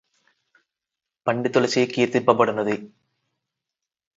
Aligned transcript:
పండితులచే 1.27 1.83
కీర్తింప 1.85 2.31
బడునది 2.31 2.75